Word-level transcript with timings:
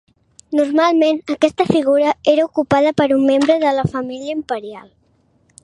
Normalment 0.59 1.19
aquesta 1.33 1.67
figura 1.71 2.13
era 2.33 2.47
ocupada 2.49 2.95
per 3.03 3.07
un 3.19 3.29
membre 3.33 3.59
de 3.65 3.75
la 3.81 3.87
família 3.93 4.35
imperial. 4.39 4.89